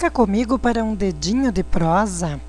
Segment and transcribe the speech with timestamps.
[0.00, 2.40] Fica comigo para um dedinho de prosa.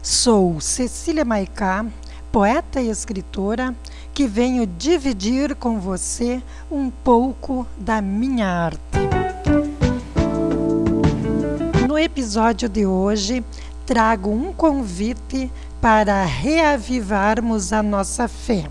[0.00, 1.84] Sou Cecília Maicá,
[2.30, 3.74] poeta e escritora,
[4.14, 6.40] que venho dividir com você
[6.70, 8.78] um pouco da minha arte.
[11.88, 13.44] No episódio de hoje,
[13.84, 18.68] trago um convite para reavivarmos a nossa fé.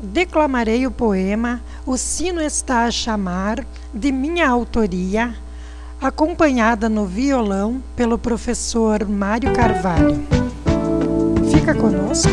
[0.00, 5.43] Declamarei o poema O Sino Está a Chamar, de minha autoria,
[6.04, 10.22] acompanhada no violão pelo professor Mário Carvalho.
[11.50, 12.30] Fica conosco.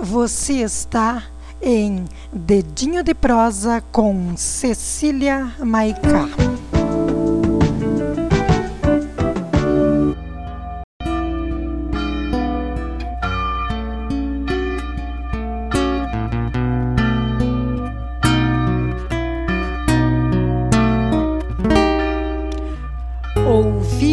[0.00, 1.24] Você está
[1.60, 6.28] em Dedinho de Prosa com Cecília Maicá.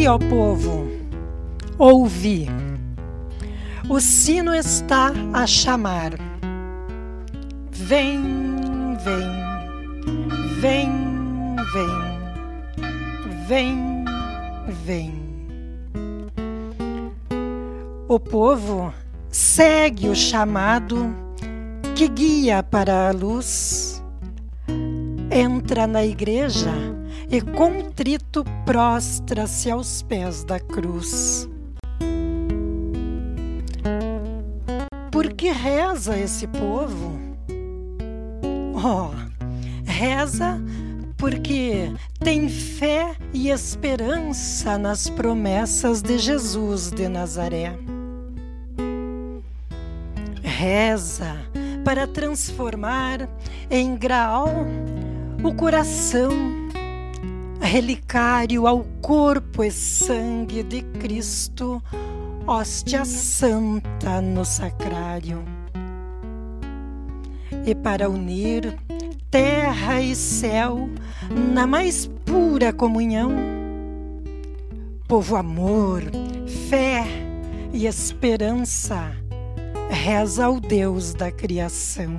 [0.08, 0.88] Ouvi, ó povo,
[1.78, 2.48] ouvi.
[3.90, 6.14] O sino está a chamar.
[7.72, 8.22] Vem,
[9.04, 9.30] vem,
[10.62, 10.90] vem,
[11.74, 12.06] vem,
[13.48, 14.04] vem,
[14.86, 15.14] vem.
[18.08, 18.94] O povo
[19.30, 21.14] segue o chamado
[21.96, 24.02] que guia para a luz.
[25.30, 26.97] Entra na igreja
[27.30, 31.50] e contrito prostra-se aos pés da cruz.
[35.12, 37.20] Por que reza esse povo?
[38.76, 39.10] Oh,
[39.84, 40.62] reza
[41.18, 47.76] porque tem fé e esperança nas promessas de Jesus de Nazaré.
[50.44, 51.36] Reza
[51.84, 53.28] para transformar
[53.70, 54.50] em graal
[55.44, 56.67] o coração
[57.68, 61.84] relicário ao corpo e sangue de Cristo,
[62.48, 65.44] hóstia santa no sacrário.
[67.66, 68.74] E para unir
[69.30, 70.90] terra e céu
[71.54, 73.32] na mais pura comunhão,
[75.06, 76.04] povo amor,
[76.70, 77.06] fé
[77.74, 79.12] e esperança,
[79.90, 82.18] reza ao Deus da criação.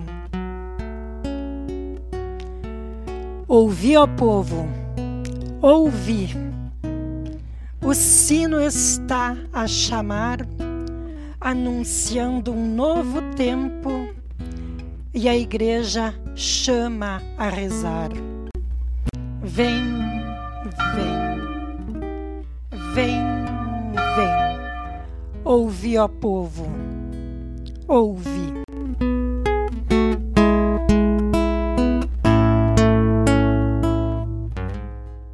[3.49, 4.69] Ouvi, ó povo,
[5.61, 6.29] Ouvi.
[7.83, 10.39] O sino está a chamar,
[11.41, 14.09] anunciando um novo tempo,
[15.13, 18.11] e a igreja chama a rezar.
[19.43, 19.83] Vem,
[20.95, 21.19] vem,
[22.95, 23.21] vem,
[24.15, 24.59] vem.
[25.45, 26.69] Ouvi, ó povo,
[27.89, 28.53] ouvi.